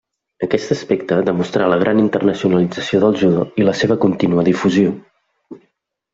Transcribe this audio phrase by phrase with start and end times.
[0.45, 4.97] Aquest aspecte demostra la gran internacionalització del judo i la seva contínua difusió.